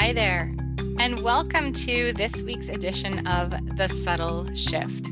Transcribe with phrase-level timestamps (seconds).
[0.00, 0.54] Hi there,
[1.00, 5.08] and welcome to this week's edition of The Subtle Shift.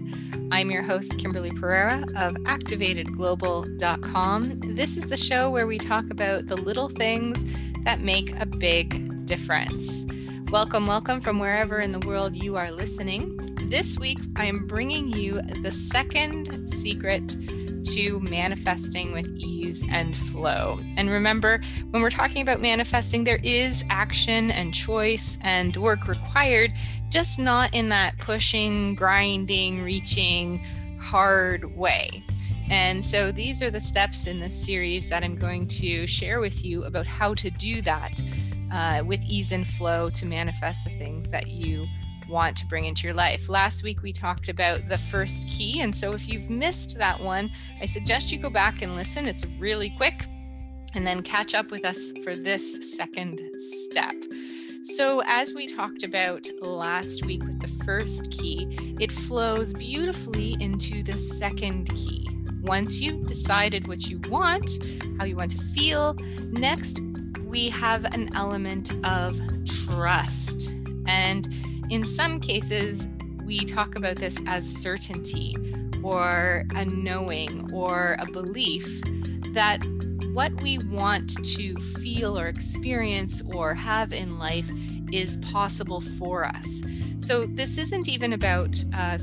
[0.53, 4.60] I'm your host, Kimberly Pereira of ActivatedGlobal.com.
[4.76, 7.44] This is the show where we talk about the little things
[7.83, 10.06] that make a big difference.
[10.53, 13.35] Welcome, welcome from wherever in the world you are listening.
[13.69, 17.37] This week, I am bringing you the second secret
[17.95, 20.79] to manifesting with ease and flow.
[20.97, 26.75] And remember, when we're talking about manifesting, there is action and choice and work required,
[27.11, 30.64] just not in that pushing, grinding, reaching,
[31.01, 32.23] hard way.
[32.70, 36.64] And so these are the steps in this series that I'm going to share with
[36.64, 38.20] you about how to do that
[38.73, 41.89] uh, with ease and flow to manifest the things that you
[42.29, 43.48] want to bring into your life.
[43.48, 45.80] Last week we talked about the first key.
[45.80, 49.27] And so if you've missed that one, I suggest you go back and listen.
[49.27, 50.27] It's really quick
[50.95, 54.15] and then catch up with us for this second step.
[54.83, 61.03] So, as we talked about last week with the first key, it flows beautifully into
[61.03, 62.28] the second key.
[62.62, 64.78] Once you've decided what you want,
[65.19, 66.15] how you want to feel,
[66.50, 67.00] next
[67.45, 70.70] we have an element of trust.
[71.06, 71.48] And
[71.91, 73.09] in some cases,
[73.45, 75.55] we talk about this as certainty
[76.03, 79.01] or a knowing or a belief
[79.51, 79.84] that
[80.33, 84.70] what we want to feel or experience or have in life
[85.12, 86.83] is possible for us.
[87.20, 89.19] So, this isn't even about uh,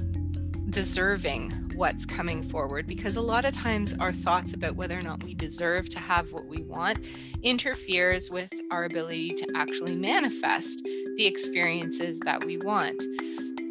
[0.74, 5.24] deserving what's coming forward because a lot of times our thoughts about whether or not
[5.24, 7.06] we deserve to have what we want
[7.44, 10.84] interferes with our ability to actually manifest
[11.16, 13.04] the experiences that we want.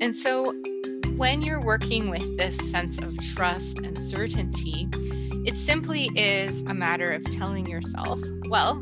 [0.01, 0.55] And so
[1.17, 4.89] when you're working with this sense of trust and certainty,
[5.45, 8.81] it simply is a matter of telling yourself, well,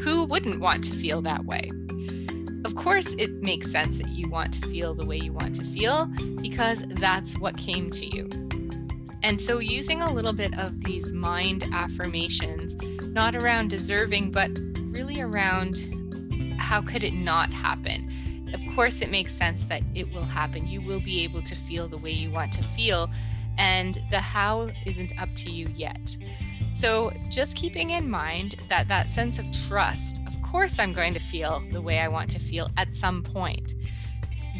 [0.00, 1.70] who wouldn't want to feel that way?
[2.66, 5.62] Of course, it makes sense that you want to feel the way you want to
[5.62, 6.06] feel
[6.40, 8.28] because that's what came to you.
[9.22, 14.50] And so, using a little bit of these mind affirmations, not around deserving, but
[14.88, 15.78] really around
[16.58, 18.10] how could it not happen?
[18.52, 20.66] Of course, it makes sense that it will happen.
[20.66, 23.08] You will be able to feel the way you want to feel,
[23.58, 26.16] and the how isn't up to you yet.
[26.72, 31.20] So, just keeping in mind that that sense of trust, of course, I'm going to
[31.20, 33.74] feel the way I want to feel at some point.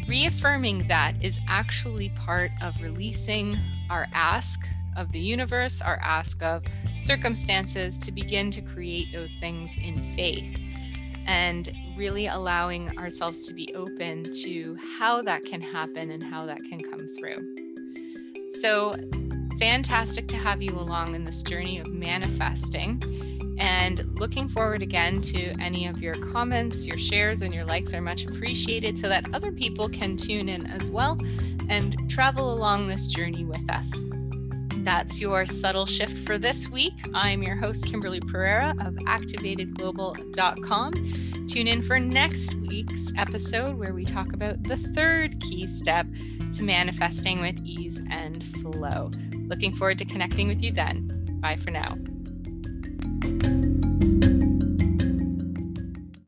[0.07, 3.57] Reaffirming that is actually part of releasing
[3.89, 6.63] our ask of the universe, our ask of
[6.95, 10.59] circumstances to begin to create those things in faith
[11.27, 16.63] and really allowing ourselves to be open to how that can happen and how that
[16.63, 17.66] can come through.
[18.49, 18.95] So,
[19.59, 23.01] fantastic to have you along in this journey of manifesting.
[23.59, 28.01] And looking forward again to any of your comments, your shares, and your likes are
[28.01, 31.17] much appreciated so that other people can tune in as well
[31.69, 34.03] and travel along this journey with us.
[34.87, 36.93] That's your subtle shift for this week.
[37.13, 40.93] I'm your host, Kimberly Pereira of ActivatedGlobal.com.
[41.45, 46.07] Tune in for next week's episode where we talk about the third key step
[46.53, 49.11] to manifesting with ease and flow.
[49.33, 51.37] Looking forward to connecting with you then.
[51.41, 51.97] Bye for now.